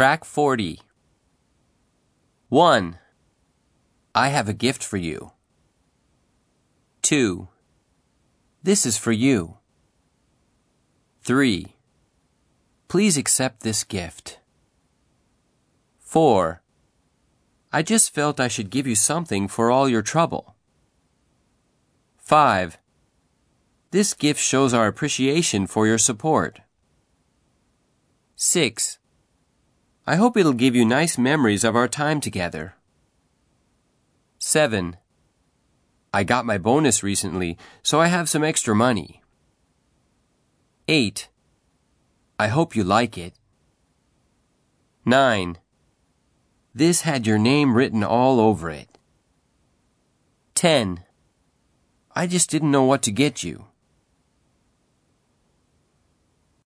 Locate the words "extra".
38.42-38.74